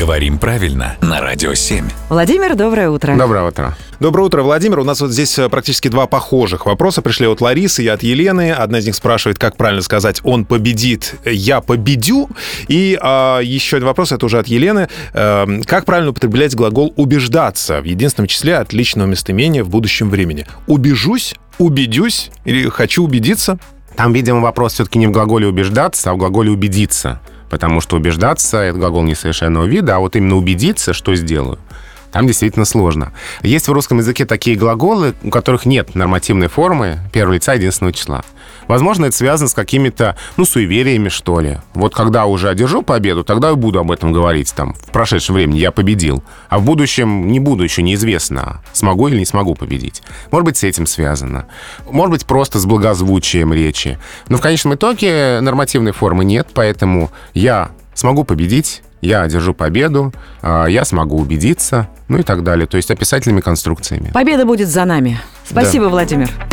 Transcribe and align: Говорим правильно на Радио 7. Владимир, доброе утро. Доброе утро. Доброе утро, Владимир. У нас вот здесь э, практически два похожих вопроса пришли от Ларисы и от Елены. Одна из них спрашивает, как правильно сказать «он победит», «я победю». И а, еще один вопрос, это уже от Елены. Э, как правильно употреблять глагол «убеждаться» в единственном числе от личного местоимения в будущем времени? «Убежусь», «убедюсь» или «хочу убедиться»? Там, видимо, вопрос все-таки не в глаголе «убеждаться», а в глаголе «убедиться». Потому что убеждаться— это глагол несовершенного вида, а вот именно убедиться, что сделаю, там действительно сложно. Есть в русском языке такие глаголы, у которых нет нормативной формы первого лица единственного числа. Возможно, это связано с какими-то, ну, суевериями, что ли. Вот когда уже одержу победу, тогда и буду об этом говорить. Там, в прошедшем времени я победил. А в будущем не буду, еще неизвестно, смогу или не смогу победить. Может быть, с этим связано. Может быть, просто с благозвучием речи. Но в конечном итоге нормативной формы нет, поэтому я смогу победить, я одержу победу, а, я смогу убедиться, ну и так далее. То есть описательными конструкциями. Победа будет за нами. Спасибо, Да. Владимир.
Говорим 0.00 0.38
правильно 0.38 0.96
на 1.02 1.20
Радио 1.20 1.52
7. 1.52 1.86
Владимир, 2.08 2.54
доброе 2.54 2.88
утро. 2.88 3.14
Доброе 3.18 3.46
утро. 3.46 3.76
Доброе 4.00 4.22
утро, 4.22 4.42
Владимир. 4.42 4.78
У 4.78 4.84
нас 4.84 5.02
вот 5.02 5.10
здесь 5.10 5.38
э, 5.38 5.50
практически 5.50 5.88
два 5.88 6.06
похожих 6.06 6.64
вопроса 6.64 7.02
пришли 7.02 7.26
от 7.26 7.42
Ларисы 7.42 7.84
и 7.84 7.86
от 7.86 8.02
Елены. 8.02 8.50
Одна 8.50 8.78
из 8.78 8.86
них 8.86 8.94
спрашивает, 8.94 9.38
как 9.38 9.58
правильно 9.58 9.82
сказать 9.82 10.22
«он 10.24 10.46
победит», 10.46 11.16
«я 11.26 11.60
победю». 11.60 12.30
И 12.66 12.98
а, 12.98 13.40
еще 13.40 13.76
один 13.76 13.88
вопрос, 13.88 14.12
это 14.12 14.24
уже 14.24 14.38
от 14.38 14.46
Елены. 14.46 14.88
Э, 15.12 15.46
как 15.66 15.84
правильно 15.84 16.12
употреблять 16.12 16.54
глагол 16.54 16.94
«убеждаться» 16.96 17.82
в 17.82 17.84
единственном 17.84 18.26
числе 18.26 18.56
от 18.56 18.72
личного 18.72 19.06
местоимения 19.06 19.62
в 19.62 19.68
будущем 19.68 20.08
времени? 20.08 20.46
«Убежусь», 20.66 21.34
«убедюсь» 21.58 22.30
или 22.46 22.70
«хочу 22.70 23.04
убедиться»? 23.04 23.58
Там, 23.96 24.14
видимо, 24.14 24.40
вопрос 24.40 24.72
все-таки 24.72 24.98
не 24.98 25.08
в 25.08 25.10
глаголе 25.10 25.46
«убеждаться», 25.46 26.10
а 26.10 26.14
в 26.14 26.16
глаголе 26.16 26.50
«убедиться». 26.50 27.20
Потому 27.50 27.80
что 27.80 27.96
убеждаться— 27.96 28.58
это 28.58 28.78
глагол 28.78 29.02
несовершенного 29.02 29.64
вида, 29.64 29.96
а 29.96 29.98
вот 29.98 30.16
именно 30.16 30.36
убедиться, 30.36 30.92
что 30.92 31.14
сделаю, 31.16 31.58
там 32.12 32.26
действительно 32.26 32.64
сложно. 32.64 33.12
Есть 33.42 33.68
в 33.68 33.72
русском 33.72 33.98
языке 33.98 34.24
такие 34.24 34.56
глаголы, 34.56 35.14
у 35.22 35.30
которых 35.30 35.66
нет 35.66 35.94
нормативной 35.94 36.48
формы 36.48 36.98
первого 37.12 37.34
лица 37.34 37.54
единственного 37.54 37.92
числа. 37.92 38.24
Возможно, 38.70 39.06
это 39.06 39.16
связано 39.16 39.48
с 39.48 39.54
какими-то, 39.54 40.16
ну, 40.36 40.44
суевериями, 40.44 41.08
что 41.08 41.40
ли. 41.40 41.58
Вот 41.74 41.92
когда 41.92 42.26
уже 42.26 42.48
одержу 42.48 42.82
победу, 42.82 43.24
тогда 43.24 43.50
и 43.50 43.54
буду 43.54 43.80
об 43.80 43.90
этом 43.90 44.12
говорить. 44.12 44.54
Там, 44.54 44.74
в 44.74 44.92
прошедшем 44.92 45.34
времени 45.34 45.58
я 45.58 45.72
победил. 45.72 46.22
А 46.48 46.60
в 46.60 46.64
будущем 46.64 47.26
не 47.32 47.40
буду, 47.40 47.64
еще 47.64 47.82
неизвестно, 47.82 48.62
смогу 48.72 49.08
или 49.08 49.18
не 49.18 49.26
смогу 49.26 49.56
победить. 49.56 50.02
Может 50.30 50.44
быть, 50.44 50.56
с 50.56 50.62
этим 50.62 50.86
связано. 50.86 51.46
Может 51.90 52.10
быть, 52.12 52.26
просто 52.26 52.60
с 52.60 52.66
благозвучием 52.66 53.52
речи. 53.52 53.98
Но 54.28 54.36
в 54.36 54.40
конечном 54.40 54.74
итоге 54.74 55.40
нормативной 55.40 55.90
формы 55.90 56.24
нет, 56.24 56.48
поэтому 56.54 57.10
я 57.34 57.72
смогу 58.00 58.24
победить, 58.24 58.82
я 59.02 59.22
одержу 59.22 59.54
победу, 59.54 60.12
а, 60.42 60.66
я 60.66 60.84
смогу 60.84 61.18
убедиться, 61.18 61.88
ну 62.08 62.18
и 62.18 62.22
так 62.22 62.42
далее. 62.42 62.66
То 62.66 62.76
есть 62.76 62.90
описательными 62.90 63.40
конструкциями. 63.40 64.10
Победа 64.12 64.44
будет 64.44 64.68
за 64.68 64.84
нами. 64.84 65.20
Спасибо, 65.46 65.84
Да. 65.84 65.90
Владимир. 65.90 66.49